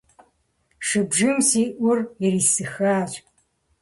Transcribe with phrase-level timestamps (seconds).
[0.87, 3.11] Шыбжийм си ӏур ирисыхащ.